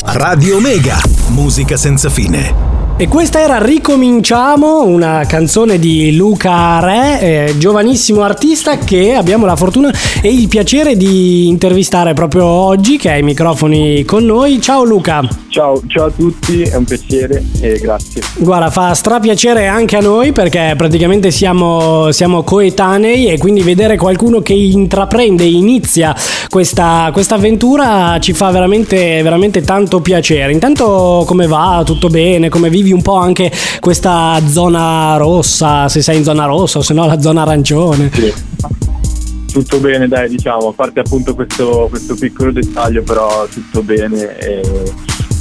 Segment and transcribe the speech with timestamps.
[0.00, 2.71] Radio Mega, musica senza fine.
[3.02, 9.56] E questa era Ricominciamo, una canzone di Luca Re, eh, giovanissimo artista che abbiamo la
[9.56, 9.92] fortuna
[10.22, 14.60] e il piacere di intervistare proprio oggi, che ha i microfoni con noi.
[14.60, 15.28] Ciao Luca.
[15.48, 18.22] Ciao, ciao a tutti, è un piacere e grazie.
[18.36, 24.42] Guarda, fa strapiacere anche a noi perché praticamente siamo, siamo coetanei e quindi vedere qualcuno
[24.42, 26.14] che intraprende, inizia
[26.48, 30.52] questa, questa avventura ci fa veramente, veramente tanto piacere.
[30.52, 31.82] Intanto come va?
[31.84, 32.48] Tutto bene?
[32.48, 36.94] Come vivi un po' anche questa zona rossa, se sei in zona rossa o se
[36.94, 38.10] no la zona arancione?
[38.12, 38.32] Sì.
[39.52, 44.38] Tutto bene, dai, diciamo, a parte appunto questo, questo piccolo dettaglio, però tutto bene.
[44.38, 44.62] E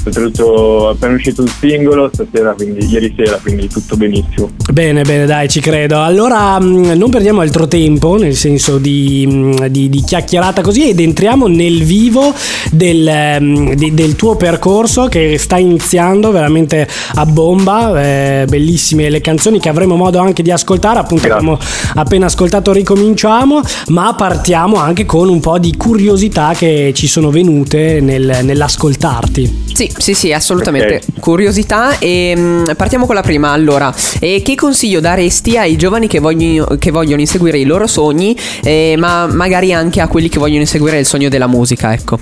[0.04, 4.50] Oltretutto appena uscito un singolo stasera, quindi ieri sera, quindi tutto benissimo.
[4.72, 6.02] Bene, bene, dai, ci credo.
[6.02, 11.00] Allora mm, non perdiamo altro tempo, nel senso di, mm, di, di chiacchierata così, ed
[11.00, 12.34] entriamo nel vivo
[12.72, 18.02] del, mm, di, del, tuo percorso che sta iniziando veramente a bomba.
[18.02, 20.98] Eh, bellissime le canzoni che avremo modo anche di ascoltare.
[20.98, 21.48] Appunto, Grazie.
[21.48, 21.60] abbiamo
[21.96, 28.00] appena ascoltato Ricominciamo, ma partiamo anche con un po' di curiosità che ci sono venute
[28.02, 29.70] nel, nell'ascoltarti.
[29.74, 30.96] Sì, sì, sì, assolutamente.
[30.96, 31.20] Okay.
[31.20, 33.52] Curiosità e mh, mm, partiamo con la prima.
[33.52, 38.36] Allora, eh, che consiglio daresti ai giovani che vogliono, che vogliono inseguire i loro sogni,
[38.64, 42.18] eh, ma magari anche a quelli che vogliono inseguire il sogno della musica, ecco.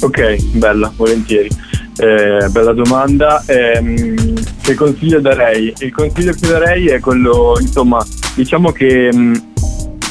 [0.00, 1.48] Ok, bella, volentieri.
[1.96, 3.42] Eh, bella domanda.
[3.46, 5.72] Ehm, che consiglio darei?
[5.78, 9.34] Il consiglio che darei è quello, insomma, diciamo che mh, mm,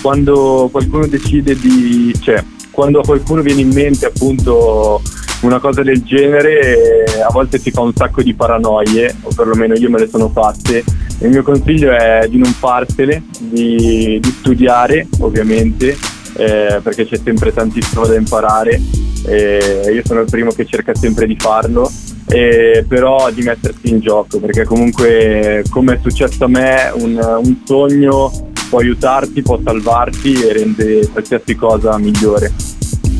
[0.01, 2.15] quando qualcuno decide di...
[2.21, 5.01] cioè, quando a qualcuno viene in mente appunto
[5.41, 9.89] una cosa del genere a volte si fa un sacco di paranoie, o perlomeno io
[9.89, 10.83] me le sono fatte.
[11.19, 15.97] Il mio consiglio è di non farsele, di, di studiare ovviamente,
[16.35, 18.79] eh, perché c'è sempre tantissimo da imparare.
[19.25, 21.89] Eh, io sono il primo che cerca sempre di farlo,
[22.27, 27.57] eh, però di mettersi in gioco, perché comunque come è successo a me, un, un
[27.65, 32.51] sogno può aiutarti, può salvarti e rende qualsiasi cosa migliore.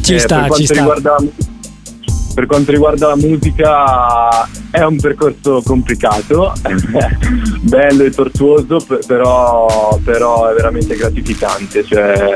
[0.02, 0.96] Ci eh, sta, per ci sta.
[2.34, 6.54] Per quanto riguarda la musica è un percorso complicato,
[7.62, 12.36] bello e tortuoso, però, però, è veramente gratificante, cioè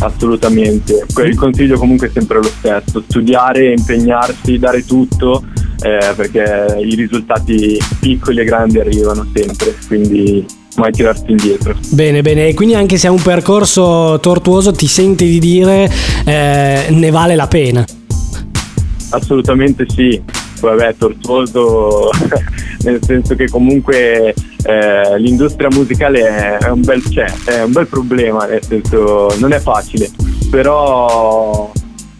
[0.00, 1.06] assolutamente.
[1.24, 5.44] Il consiglio comunque è sempre lo stesso, studiare, impegnarsi, dare tutto,
[5.80, 10.44] eh, perché i risultati piccoli e grandi arrivano sempre, quindi
[10.76, 11.74] mai tirarsi indietro.
[11.90, 15.90] Bene, bene, e quindi anche se è un percorso tortuoso ti senti di dire
[16.24, 17.84] eh, ne vale la pena?
[19.10, 20.22] Assolutamente sì,
[20.60, 22.10] poi vabbè tortuoso
[22.84, 24.34] nel senso che comunque
[24.64, 29.58] eh, l'industria musicale è un, bel, cioè, è un bel problema, nel senso non è
[29.60, 30.10] facile,
[30.50, 31.70] però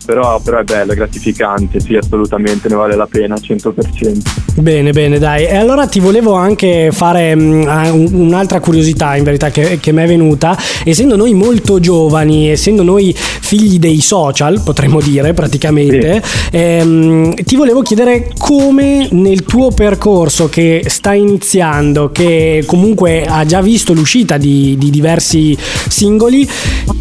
[0.06, 4.45] però, però, è bello, è gratificante, sì, assolutamente ne vale la pena, 100%.
[4.56, 5.44] Bene, bene, dai.
[5.44, 10.06] E allora ti volevo anche fare um, un'altra curiosità, in verità, che, che mi è
[10.06, 10.56] venuta.
[10.84, 16.48] Essendo noi molto giovani, essendo noi figli dei social, potremmo dire praticamente, sì.
[16.52, 23.60] ehm, ti volevo chiedere come nel tuo percorso che sta iniziando, che comunque ha già
[23.60, 25.56] visto l'uscita di, di diversi
[25.88, 26.48] singoli,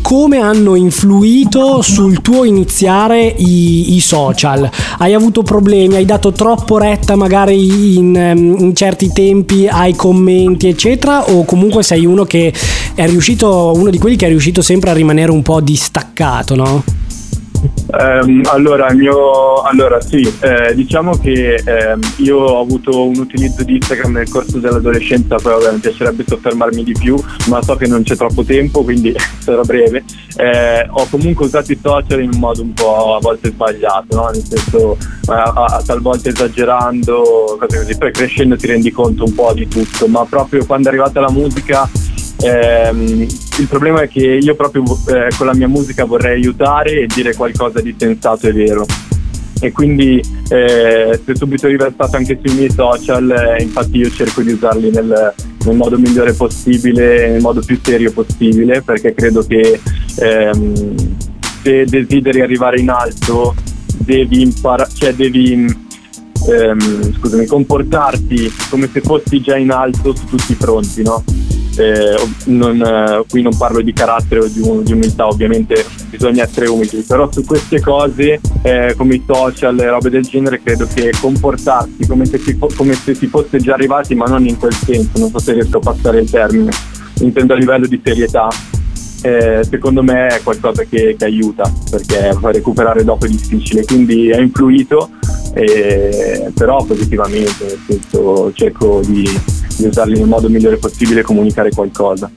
[0.02, 4.70] come hanno influito sul tuo utilizzare i, i, social?
[4.98, 5.96] Hai avuto problemi?
[5.96, 11.30] Hai dato troppo retta magari in, ehm, in, certi tempi ai commenti, eccetera?
[11.32, 12.54] O comunque sei uno che
[12.94, 16.84] è riuscito, uno di quelli che è riuscito sempre a rimanere un po' distaccato, no?
[17.98, 23.76] Um, allora, mio, allora, sì, eh, diciamo che eh, io ho avuto un utilizzo di
[23.76, 27.16] Instagram nel corso dell'adolescenza, poi vabbè, mi piacerebbe soffermarmi di più,
[27.48, 30.04] ma so che non c'è troppo tempo, quindi sarà breve.
[30.36, 34.30] Eh, ho comunque usato i social in un modo un po' a volte sbagliato, no?
[34.30, 34.98] nel senso
[35.28, 37.98] a, a, talvolta esagerando, cose così.
[37.98, 41.32] Poi crescendo ti rendi conto un po' di tutto, ma proprio quando è arrivata la
[41.32, 41.90] musica
[42.42, 43.28] Ehm,
[43.60, 47.34] il problema è che io proprio eh, con la mia musica vorrei aiutare e dire
[47.36, 48.86] qualcosa di sensato e vero.
[49.62, 54.42] E quindi eh, si è subito riversato anche sui miei social, eh, infatti io cerco
[54.42, 55.34] di usarli nel,
[55.66, 59.80] nel, modo migliore possibile, nel modo più serio possibile, perché credo che
[60.20, 61.18] ehm,
[61.64, 63.56] se desideri arrivare in alto
[63.98, 65.54] devi imparare, cioè devi
[66.50, 71.24] ehm, scusami, comportarti come se fossi già in alto su tutti i fronti, no?
[71.78, 76.68] Eh, non, eh, qui non parlo di carattere o di, di, umiltà, ovviamente bisogna essere
[76.68, 81.12] umili, però su queste cose eh, come i social e robe del genere credo che
[81.20, 85.20] comportarsi come se, si, come se si fosse già arrivati, ma non in quel senso,
[85.20, 86.72] non so se riesco a passare il termine,
[87.20, 88.48] intendo a livello di serietà.
[89.22, 94.40] Eh, secondo me è qualcosa che, che, aiuta perché recuperare dopo è difficile, quindi ha
[94.40, 95.10] influito
[95.54, 99.28] e, però positivamente, nel senso cerco di,
[99.76, 102.30] di usarli nel modo migliore possibile e comunicare qualcosa.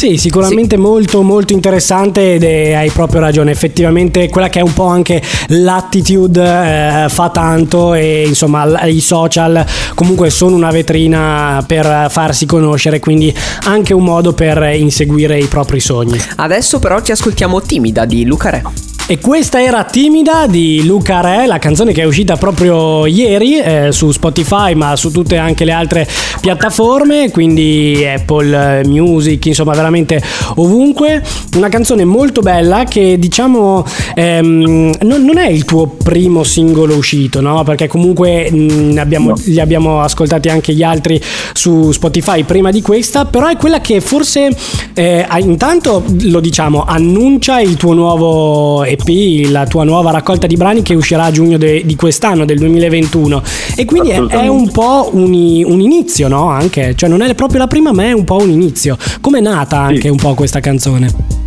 [0.00, 0.80] Sì, sicuramente sì.
[0.80, 5.20] molto molto interessante ed è, hai proprio ragione, effettivamente quella che è un po' anche
[5.48, 9.62] l'attitude eh, fa tanto e insomma i social
[9.94, 13.34] comunque sono una vetrina per farsi conoscere, quindi
[13.64, 16.18] anche un modo per inseguire i propri sogni.
[16.36, 18.62] Adesso però ci ascoltiamo Timida di Luca Re.
[19.10, 23.88] E questa era Timida di Luca Re, la canzone che è uscita proprio ieri eh,
[23.90, 26.06] su Spotify, ma su tutte anche le altre
[26.40, 30.22] piattaforme, quindi Apple Music, insomma veramente
[30.54, 31.24] ovunque.
[31.56, 33.84] Una canzone molto bella che diciamo
[34.14, 37.64] ehm, non, non, è il tuo primo singolo uscito, no?
[37.64, 39.40] Perché comunque mh, abbiamo, no.
[39.44, 41.20] li abbiamo ascoltati anche gli altri
[41.52, 44.56] su Spotify prima di questa, però è quella che forse
[44.94, 50.56] eh, intanto lo diciamo annuncia il tuo nuovo EP EP, la tua nuova raccolta di
[50.56, 53.42] brani che uscirà a giugno de- di quest'anno, del 2021.
[53.76, 56.48] E quindi è, è un po' un, un, inizio, no?
[56.48, 58.96] Anche, cioè non è proprio la prima, ma è un po' un inizio.
[59.20, 60.08] Come è nata anche sì.
[60.08, 61.38] un po' questa canzone?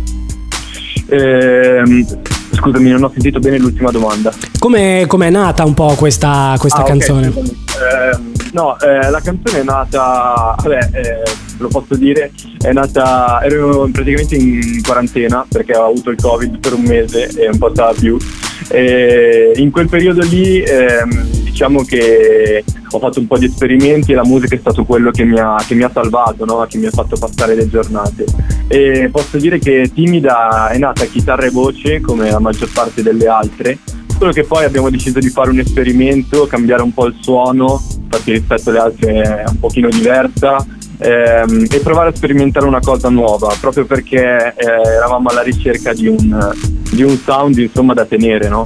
[1.08, 2.06] Ehm,
[2.52, 4.32] scusami, non ho sentito bene l'ultima domanda.
[4.58, 7.28] Come è nata un po' questa, questa ah, canzone?
[7.28, 8.16] Okay, eh,
[8.52, 11.22] no, eh, la canzone è nata, vabbè, eh,
[11.58, 16.74] lo posso dire, è nata, ero praticamente in quarantena perché ho avuto il covid per
[16.74, 18.16] un mese e un po' stava più.
[18.68, 24.14] E in quel periodo lì ehm, diciamo che ho fatto un po' di esperimenti e
[24.14, 26.64] la musica è stato quello che mi ha, che mi ha salvato, no?
[26.68, 28.24] che mi ha fatto passare le giornate.
[28.68, 33.26] E posso dire che Timida è nata chitarra e voce come la maggior parte delle
[33.26, 33.78] altre,
[34.18, 38.32] solo che poi abbiamo deciso di fare un esperimento, cambiare un po' il suono, infatti
[38.32, 40.64] rispetto alle altre è un pochino diversa,
[40.98, 46.06] ehm, e provare a sperimentare una cosa nuova, proprio perché eh, eravamo alla ricerca di
[46.06, 46.52] un,
[46.90, 48.64] di un sound insomma, da tenere, no?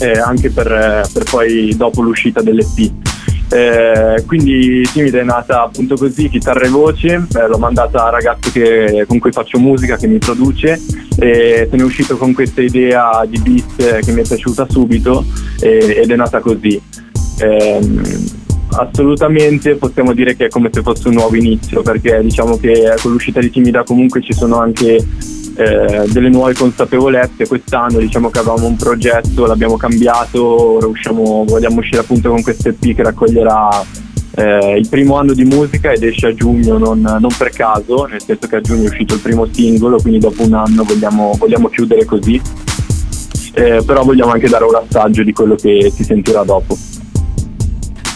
[0.00, 2.92] eh, anche per, per, poi dopo l'uscita dell'EP.
[3.54, 8.50] Eh, quindi Timida è nata appunto così, chitarra e voce, eh, l'ho mandata al ragazzo
[8.50, 10.72] che, con cui faccio musica, che mi produce
[11.16, 15.24] e se ne è uscito con questa idea di beat che mi è piaciuta subito
[15.60, 16.82] ed è nata così.
[17.38, 17.80] Eh,
[18.70, 23.12] assolutamente possiamo dire che è come se fosse un nuovo inizio perché diciamo che con
[23.12, 24.98] l'uscita di Timida comunque ci sono anche
[25.54, 27.46] eh, delle nuove consapevolezze.
[27.46, 32.68] Quest'anno diciamo che avevamo un progetto l'abbiamo cambiato ora usciamo, vogliamo uscire appunto con questo
[32.68, 33.84] EP che raccoglierà
[34.36, 38.22] eh, il primo anno di musica ed esce a giugno non, non, per caso nel
[38.22, 41.68] senso che a giugno è uscito il primo singolo quindi dopo un anno vogliamo, vogliamo
[41.68, 42.40] chiudere così.
[43.56, 46.76] Eh, però vogliamo anche dare un assaggio di quello che si sentirà dopo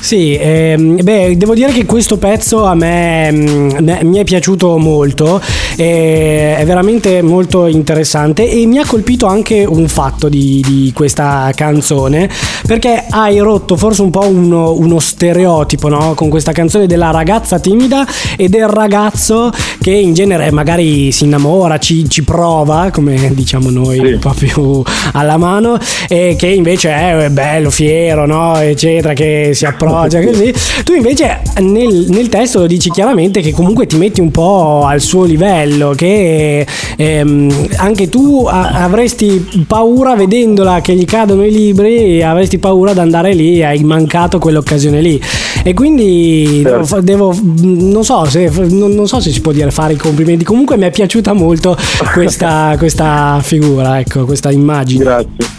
[0.09, 4.79] sì, ehm, beh, devo dire che questo pezzo a me, mm, me mi è piaciuto
[4.79, 5.39] molto,
[5.77, 11.53] eh, è veramente molto interessante e mi ha colpito anche un fatto di, di questa
[11.55, 12.27] canzone,
[12.67, 16.15] perché hai rotto forse un po' uno, uno stereotipo no?
[16.15, 18.07] con questa canzone della ragazza timida
[18.39, 23.99] e del ragazzo che in genere magari si innamora, ci, ci prova, come diciamo noi,
[23.99, 24.13] sì.
[24.13, 24.83] un po' più
[25.13, 25.77] alla mano,
[26.09, 28.57] e che invece è bello, fiero, no?
[28.57, 30.55] eccetera, che si approccia Foggia, così.
[30.85, 35.01] Tu invece nel, nel, testo lo dici chiaramente che comunque ti metti un po' al
[35.01, 36.67] suo livello, che
[36.97, 43.01] ehm, anche tu a- avresti paura vedendola che gli cadono i libri, avresti paura di
[43.01, 45.21] andare lì, hai mancato quell'occasione lì.
[45.65, 47.01] E quindi certo.
[47.01, 50.77] devo, non, so se, non, non, so se si può dire fare i complimenti, comunque
[50.77, 51.77] mi è piaciuta molto
[52.13, 55.05] questa, questa figura, ecco, questa immagine.
[55.05, 55.57] Grazie.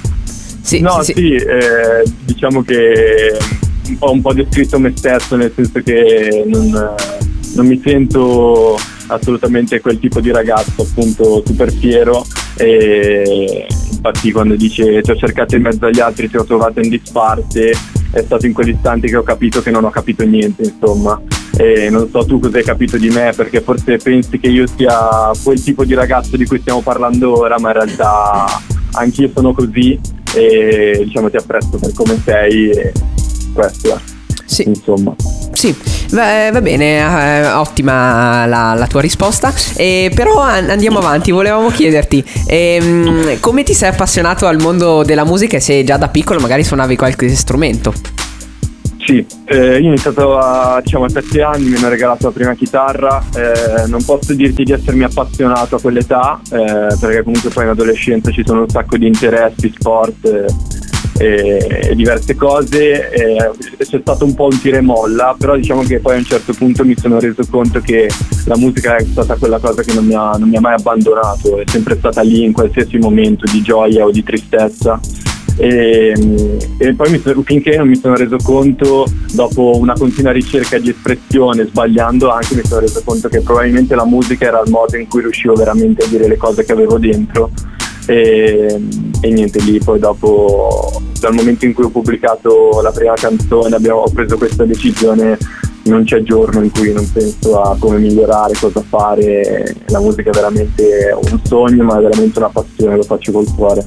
[0.61, 3.35] Sì, no, sì, sì eh, diciamo che
[3.99, 6.95] ho un po' descritto me stesso, nel senso che non,
[7.55, 8.77] non mi sento
[9.07, 12.25] assolutamente quel tipo di ragazzo appunto super fiero.
[12.55, 16.89] E infatti quando dice ti ho cercato in mezzo agli altri ti ho trovato in
[16.89, 17.73] disparte
[18.11, 21.21] è stato in quell'istante che ho capito che non ho capito niente insomma.
[21.57, 25.31] E non so tu cosa hai capito di me perché forse pensi che io sia
[25.43, 28.45] quel tipo di ragazzo di cui stiamo parlando ora ma in realtà
[28.93, 29.99] anch'io sono così
[30.33, 32.93] e diciamo ti apprezzo per come sei e
[33.59, 33.99] questo è.
[34.45, 34.63] Sì.
[34.67, 35.13] Insomma.
[35.51, 35.75] Sì,
[36.11, 39.53] va, va bene, eh, ottima la, la, tua risposta.
[39.75, 45.57] Eh, però andiamo avanti, volevamo chiederti eh, come ti sei appassionato al mondo della musica
[45.57, 47.93] e se già da piccolo magari suonavi qualche strumento.
[48.97, 52.53] Sì, eh, io ho iniziato a, diciamo, a 7 anni, mi hanno regalato la prima
[52.53, 57.69] chitarra, eh, non posso dirti di essermi appassionato a quell'età, eh, perché comunque poi in
[57.71, 60.45] adolescenza ci sono un sacco di interessi, sport
[61.17, 65.99] e, diverse cose, e c'è stato un po' un tira e molla, però diciamo che
[65.99, 68.09] poi a un certo punto mi sono reso conto che
[68.45, 71.59] la musica è stata quella cosa che non mi ha, non mi ha mai abbandonato,
[71.59, 74.99] è sempre stata lì in qualsiasi momento di gioia o di tristezza
[75.61, 76.13] e,
[76.77, 81.65] e poi mi, finché non mi sono reso conto, dopo una continua ricerca di espressione,
[81.65, 85.19] sbagliando anche, mi sono reso conto che probabilmente la musica era il modo in cui
[85.19, 87.51] riuscivo veramente a dire le cose che avevo dentro.
[88.09, 88.81] E,
[89.21, 93.99] e niente lì, poi dopo, dal momento in cui ho pubblicato la prima canzone, abbiamo,
[93.99, 95.37] ho preso questa decisione
[95.83, 99.75] non c'è giorno in cui non penso a come migliorare, cosa fare.
[99.87, 103.83] La musica è veramente un sogno, ma è veramente una passione, lo faccio col cuore.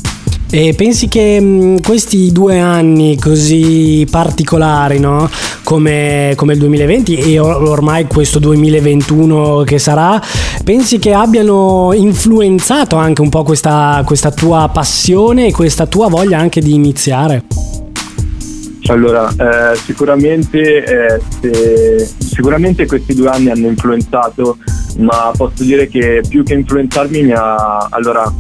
[0.55, 5.31] E pensi che mh, mm, questi due anni così particolari, no?
[5.65, 10.21] come, come, il 2020 e ormai questo 2021 che sarà,
[10.63, 16.37] pensi che abbiano influenzato anche un po' questa, questa tua passione e questa tua voglia
[16.39, 17.45] anche di iniziare?
[18.89, 24.59] Allora, eh, sicuramente, eh, se, sicuramente questi due anni hanno influenzato,
[24.99, 27.87] ma posso dire che più che influenzarmi mi ha...
[27.89, 28.31] Allora,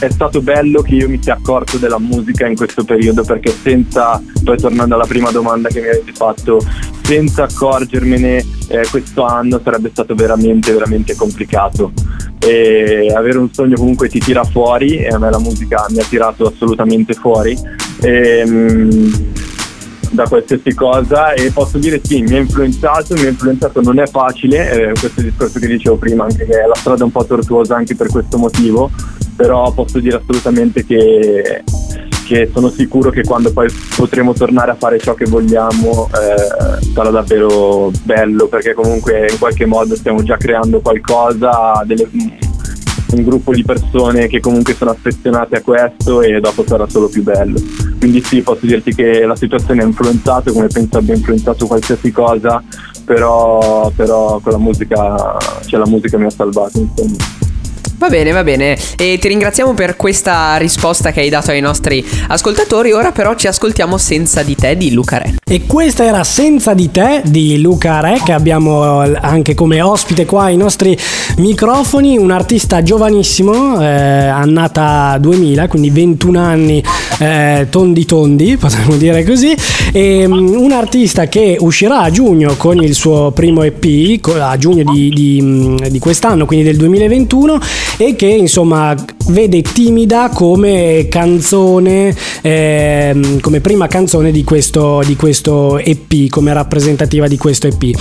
[0.00, 4.20] è stato bello che io mi sia accorto della musica in questo periodo perché senza,
[4.42, 6.58] poi tornando alla prima domanda che mi avete fatto,
[7.02, 11.92] senza accorgermene eh, questo anno sarebbe stato veramente veramente complicato.
[12.38, 16.04] E avere un sogno comunque ti tira fuori e a me la musica mi ha
[16.04, 17.54] tirato assolutamente fuori.
[18.00, 19.32] E, mh,
[20.12, 24.06] da qualsiasi cosa e posso dire sì, mi ha influenzato, mi ha influenzato, non è
[24.06, 27.94] facile, eh, questo discorso che dicevo prima, anche che la strada un po' tortuosa anche
[27.94, 28.90] per questo motivo,
[29.40, 31.64] però posso dire assolutamente che,
[32.26, 37.08] che sono sicuro che quando poi potremo tornare a fare ciò che vogliamo eh, sarà
[37.08, 42.06] davvero bello perché comunque in qualche modo stiamo già creando qualcosa, delle,
[43.12, 47.22] un gruppo di persone che comunque sono affezionate a questo e dopo sarà solo più
[47.22, 47.58] bello.
[47.98, 52.62] Quindi sì, posso dirti che la situazione ha influenzato, come penso abbia influenzato qualsiasi cosa,
[53.06, 57.39] però, però con la musica, cioè la musica mi ha salvato insomma.
[58.00, 58.78] Va bene, va bene.
[58.96, 62.92] E ti ringraziamo per questa risposta che hai dato ai nostri ascoltatori.
[62.92, 65.34] Ora però ci ascoltiamo Senza di te di Luca Re.
[65.44, 70.44] E questa era Senza di te di Luca Re che abbiamo anche come ospite qua
[70.44, 70.96] ai nostri
[71.36, 76.82] microfoni, un artista giovanissimo, eh, annata 2000, quindi 21 anni
[77.18, 79.54] eh, tondi tondi, potremmo dire così,
[79.92, 84.90] e um, un artista che uscirà a giugno con il suo primo EP, a giugno
[84.90, 87.58] di, di, di quest'anno, quindi del 2021
[87.96, 88.94] e che insomma
[89.28, 97.28] vede timida come canzone, eh, come prima canzone di questo, di questo EP, come rappresentativa
[97.28, 97.96] di questo EP.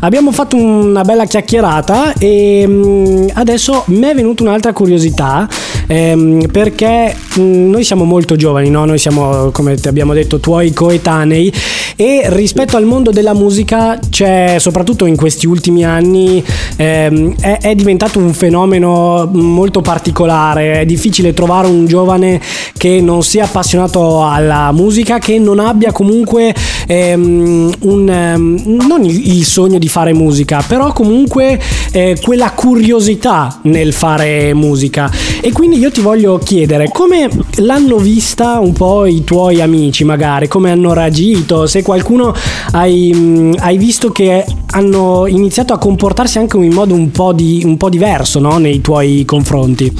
[0.00, 5.48] Abbiamo fatto una bella chiacchierata e mm, adesso mi è venuta un'altra curiosità
[5.86, 8.84] ehm, perché mm, noi siamo molto giovani, no?
[8.84, 11.52] noi siamo come ti abbiamo detto tuoi coetanei
[11.96, 16.44] e rispetto al mondo della musica c'è soprattutto in questi ultimi anni
[16.76, 22.40] ehm, è, è diventato un fenomeno molto particolare, è difficile trovare un giovane
[22.76, 26.54] che non sia appassionato alla musica, che non abbia comunque
[26.86, 31.60] ehm, un, ehm, non il, sogno di fare musica, però comunque
[31.92, 35.10] eh, quella curiosità nel fare musica.
[35.40, 40.48] E quindi io ti voglio chiedere come l'hanno vista un po' i tuoi amici magari,
[40.48, 42.34] come hanno reagito, se qualcuno
[42.72, 47.76] hai, hai visto che hanno iniziato a comportarsi anche in modo un po', di, un
[47.76, 48.58] po diverso no?
[48.58, 49.92] nei tuoi confronti.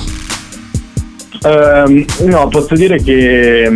[1.44, 3.70] Um, no, posso dire che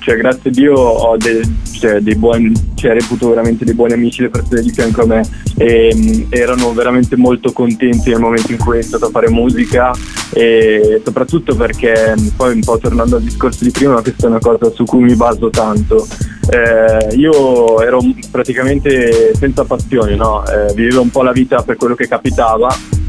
[0.00, 4.22] cioè, grazie a Dio ho de, cioè, dei buoni, cioè, reputo veramente dei buoni amici
[4.22, 8.58] le persone di fianco a me e um, erano veramente molto contenti nel momento in
[8.58, 9.92] cui ho iniziato a fare musica
[10.32, 14.70] e soprattutto perché poi un po' tornando al discorso di prima questa è una cosa
[14.70, 16.06] su cui mi baso tanto
[16.50, 18.00] eh, io ero
[18.30, 20.44] praticamente senza passione, no?
[20.46, 22.68] eh, vivevo un po' la vita per quello che capitava,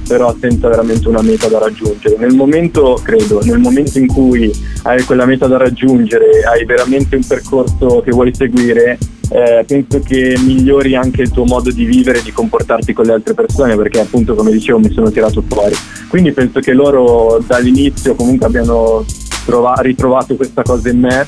[0.09, 2.15] però senza veramente una meta da raggiungere.
[2.17, 4.51] Nel momento, credo, nel momento in cui
[4.81, 8.97] hai quella meta da raggiungere, hai veramente un percorso che vuoi seguire,
[9.29, 13.13] eh, penso che migliori anche il tuo modo di vivere e di comportarti con le
[13.13, 15.75] altre persone, perché appunto come dicevo mi sono tirato fuori.
[16.07, 19.05] Quindi penso che loro dall'inizio comunque abbiano
[19.45, 21.27] trova- ritrovato questa cosa in me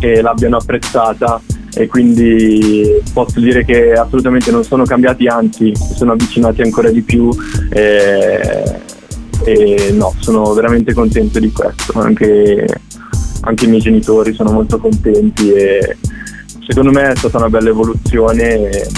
[0.00, 1.40] che l'abbiano apprezzata
[1.74, 7.02] e quindi posso dire che assolutamente non sono cambiati, anzi si sono avvicinati ancora di
[7.02, 7.30] più
[7.70, 8.80] e,
[9.44, 12.66] e no, sono veramente contento di questo, anche,
[13.42, 15.96] anche, i miei genitori sono molto contenti e
[16.66, 18.88] secondo me è stata una bella evoluzione e,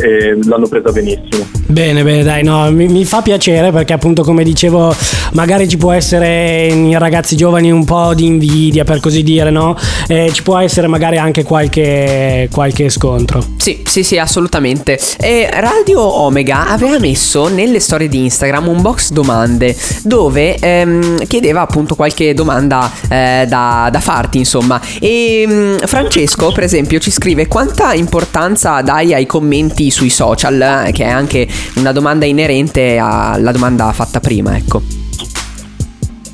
[0.00, 1.46] e l'hanno presa benissimo.
[1.66, 4.94] Bene, bene, dai, no, mi, mi, fa piacere perché appunto come dicevo
[5.32, 9.76] magari ci può essere in ragazzi giovani un po' di invidia per così dire, no?
[10.08, 13.44] Eh, ci può essere magari anche qualche, qualche scontro.
[13.56, 14.98] Sì, sì, sì, assolutamente.
[15.18, 21.60] E Radio Omega aveva messo nelle storie di Instagram un box domande dove ehm, chiedeva
[21.60, 24.80] appunto qualche domanda eh, da, da, farti, insomma.
[24.98, 30.92] E mm, Francesco, per esempio, ci scrive quanta importanza dai ai commenti sui social, eh,
[30.92, 34.82] che è anche una domanda inerente alla domanda fatta prima, ecco.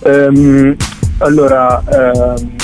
[0.00, 0.76] Um,
[1.18, 2.54] allora, um,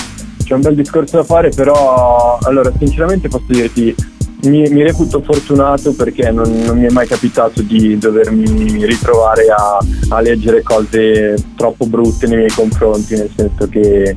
[0.44, 3.94] c'è un bel discorso da fare, però allora, sinceramente posso dirti,
[4.42, 9.78] mi, mi reputo fortunato perché non, non, mi è mai capitato di dovermi ritrovare a,
[10.08, 14.16] a, leggere cose troppo brutte nei miei confronti, nel senso che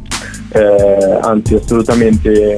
[0.50, 2.56] eh, anzi assolutamente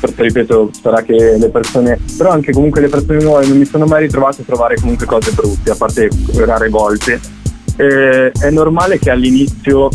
[0.00, 4.02] ripeto, sarà che le persone, però anche comunque le persone nuove non mi sono mai
[4.02, 7.20] ritrovato a trovare comunque cose brutte, a parte rare volte.
[7.76, 9.88] Eh, è normale che all'inizio,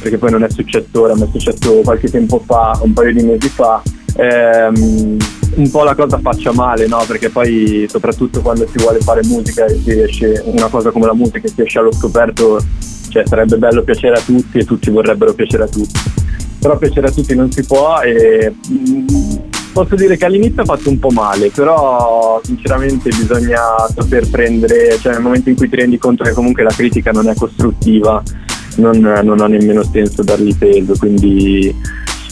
[0.00, 3.22] perché poi non è successo ora, ma è successo qualche tempo fa, un paio di
[3.22, 3.82] mesi fa,
[4.16, 5.16] ehm,
[5.56, 7.02] un po' la cosa faccia male, no?
[7.06, 11.14] Perché poi soprattutto quando si vuole fare musica e si esce una cosa come la
[11.14, 12.60] musica si esce allo scoperto,
[13.08, 16.13] cioè sarebbe bello piacere a tutti e tutti vorrebbero piacere a tutti
[16.64, 19.06] però piacere a tutti non si può e mm,
[19.74, 23.60] posso dire che all'inizio ha fatto un po' male, però sinceramente bisogna
[23.94, 27.28] saper prendere, cioè nel momento in cui ti rendi conto che comunque la critica non
[27.28, 28.22] è costruttiva,
[28.76, 31.74] non, non ha nemmeno senso dargli peso, quindi,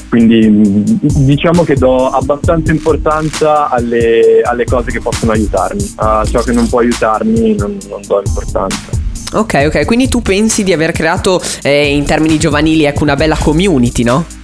[0.09, 0.83] quindi mm,
[1.27, 6.67] diciamo che do abbastanza importanza alle, alle, cose che possono aiutarmi, a ciò che non
[6.71, 9.12] può aiutarmi non, non do importanza.
[9.35, 13.37] Ok, ok, quindi tu pensi di aver creato eh, in termini giovanili ecco, una bella
[13.37, 14.42] community, no?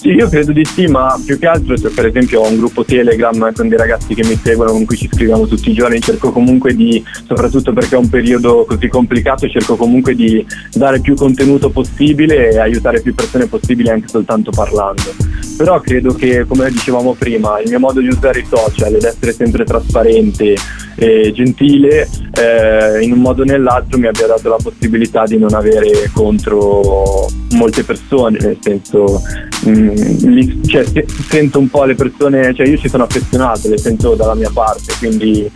[0.00, 2.86] Sì, io credo di sì, ma più che altro cioè, per esempio ho un gruppo
[2.86, 6.32] Telegram con dei ragazzi che mi seguono, con cui ci scriviamo tutti i giorni, cerco
[6.32, 10.42] comunque di, soprattutto perché è un periodo così complicato, cerco comunque di
[10.72, 15.14] dare più contenuto possibile e aiutare più persone possibili anche soltanto parlando.
[15.58, 19.34] Però credo che, come dicevamo prima, il mio modo di usare i social ed essere
[19.34, 20.54] sempre trasparente
[20.96, 25.52] e gentile, eh, in un modo o nell'altro mi abbia dato la possibilità di non
[25.52, 29.22] avere contro molte persone, nel senso
[29.64, 30.84] mh, mm, li, cioè,
[31.28, 34.92] sento un po' le persone, cioè io ci sono affezionato, le sento dalla mia parte,
[34.98, 35.50] quindi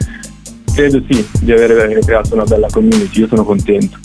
[0.74, 3.98] credo sì di aver creato una bella community, io sono contento.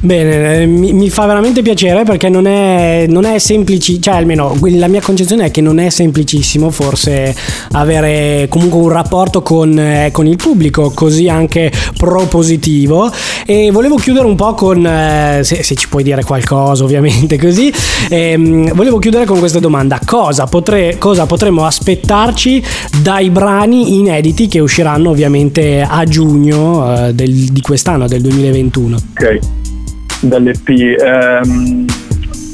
[0.00, 4.56] Bene, eh, mi, mi, fa veramente piacere perché non è, non è semplice, cioè almeno
[4.62, 7.34] la mia concezione è che non è semplicissimo forse
[7.72, 13.10] avere comunque un rapporto con, eh, con il pubblico così anche propositivo.
[13.44, 17.72] E volevo chiudere un po' con, eh, se, se, ci puoi dire qualcosa ovviamente così,
[18.08, 22.62] ehm, volevo chiudere con questa domanda, cosa, potre, cosa potremmo aspettarci
[23.02, 28.96] dai brani inediti che usciranno ovviamente a giugno eh, del, di quest'anno, del 2021?
[29.18, 29.66] Ok
[30.20, 30.68] dall'EP.
[30.68, 31.86] Ehm,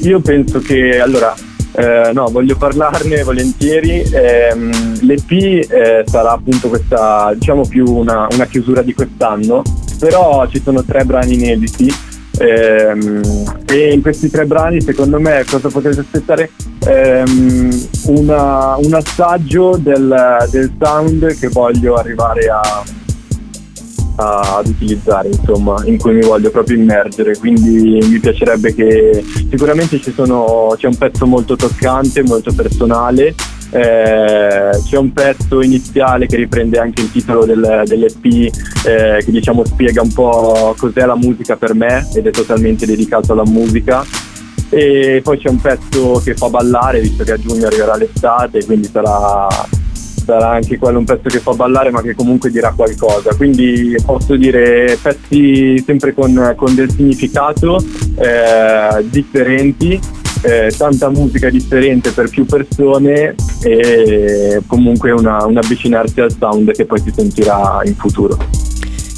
[0.01, 1.33] io penso che allora
[1.77, 4.01] eh, no, voglio parlarne volentieri.
[4.01, 9.61] Ehm, L'EP eh, sarà appunto questa, diciamo più una, una, chiusura di quest'anno,
[9.99, 11.93] però ci sono tre brani inediti.
[12.37, 13.21] Ehm,
[13.65, 16.49] e in questi tre brani, secondo me, cosa potete aspettare?
[16.87, 22.83] Ehm, una, un assaggio del, del sound che voglio arrivare a,
[24.15, 27.37] ad utilizzare, insomma, in cui mi voglio proprio immergere.
[27.37, 33.33] Quindi mi piacerebbe che sicuramente sono, c'è un pezzo molto toccante, molto personale.
[33.71, 39.65] Eh, c'è un pezzo iniziale che riprende anche il titolo del, dell'EP eh, che diciamo
[39.65, 44.05] spiega un po' cos'è la musica per me ed è totalmente dedicato alla musica
[44.69, 48.87] e poi c'è un pezzo che fa ballare visto che a giugno arriverà l'estate quindi
[48.87, 49.47] sarà
[50.25, 54.35] sarà anche quello un pezzo che fa ballare ma che comunque dirà qualcosa quindi posso
[54.35, 57.77] dire pezzi sempre con, con del significato
[58.15, 59.99] eh, differenti
[60.41, 66.85] eh, tanta musica differente per più persone e comunque una, un avvicinarsi al sound che
[66.85, 68.37] poi si sentirà in futuro.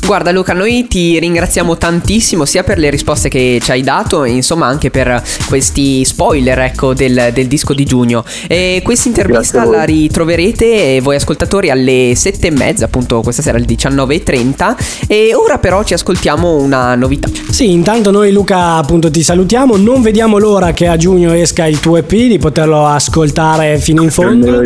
[0.07, 4.29] Guarda Luca, noi ti ringraziamo tantissimo sia per le risposte che ci hai dato e
[4.29, 8.23] insomma anche per questi spoiler ecco, del, del disco di giugno.
[8.47, 13.65] E questa intervista la ritroverete voi ascoltatori alle sette e mezza, appunto questa sera alle
[13.65, 14.75] 19.30
[15.07, 17.27] e ora però ci ascoltiamo una novità.
[17.49, 21.81] Sì, intanto noi Luca appunto ti salutiamo, non vediamo l'ora che a giugno esca il
[21.81, 24.61] tuo EP, di poterlo ascoltare fino in fondo.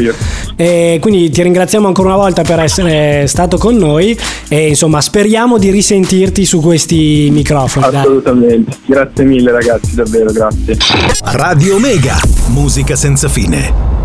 [0.56, 4.16] E quindi ti ringraziamo ancora una volta per essere stato con noi
[4.48, 7.86] e insomma speriamo speriamo di risentirti su questi microfoni.
[7.86, 8.72] Assolutamente.
[8.86, 8.98] Dai.
[8.98, 10.78] Grazie mille ragazzi, davvero grazie.
[11.24, 14.01] Radio Omega, musica senza fine.